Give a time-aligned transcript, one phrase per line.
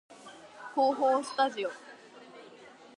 [0.73, 1.69] 構法スタジオ